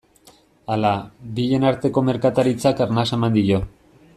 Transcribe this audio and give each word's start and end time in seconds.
Hala, 0.75 0.93
bien 1.39 1.67
arteko 1.73 2.03
merkataritzak 2.09 2.85
arnasa 2.87 3.21
eman 3.21 3.37
dio. 3.41 3.61